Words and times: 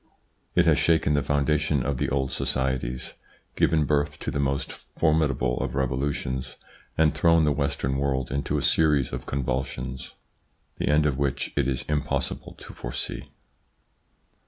It 0.55 0.65
has 0.65 0.79
shaken 0.79 1.13
the 1.13 1.21
foundation 1.21 1.83
of 1.83 1.99
the 1.99 2.09
old 2.09 2.31
societies, 2.31 3.13
given 3.55 3.85
birth 3.85 4.17
to 4.21 4.31
the 4.31 4.39
most 4.39 4.71
formidable 4.97 5.59
of 5.59 5.75
revolutions, 5.75 6.55
and 6.97 7.13
thrown 7.13 7.45
the 7.45 7.51
Western 7.51 7.97
world 7.99 8.31
into 8.31 8.57
a 8.57 8.63
series 8.63 9.13
of 9.13 9.27
convulsions, 9.27 10.13
the 10.79 10.87
end 10.87 11.05
of 11.05 11.19
which 11.19 11.53
it 11.55 11.67
is 11.67 11.85
impossible 11.87 12.55
to 12.55 12.73
foresee. 12.73 13.29